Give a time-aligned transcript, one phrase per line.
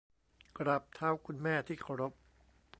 [0.57, 2.13] กราบเท้าคุณแม่ที่เคารพ